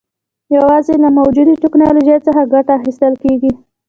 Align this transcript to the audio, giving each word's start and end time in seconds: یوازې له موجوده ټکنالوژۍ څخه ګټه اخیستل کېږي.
یوازې 0.55 0.93
له 1.03 1.09
موجوده 1.17 1.53
ټکنالوژۍ 1.63 2.17
څخه 2.27 2.41
ګټه 2.53 2.71
اخیستل 2.79 3.13
کېږي. 3.23 3.51